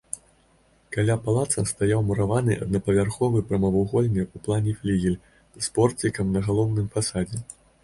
Каля 0.95 1.17
палаца 1.27 1.63
стаяў 1.71 2.01
мураваны 2.07 2.57
аднапавярховы 2.67 3.43
прамавугольны 3.51 4.21
ў 4.33 4.45
плане 4.49 4.71
флігель 4.81 5.21
з 5.37 5.65
порцікам 5.79 6.35
на 6.35 6.45
галоўным 6.51 6.93
фасадзе. 6.99 7.37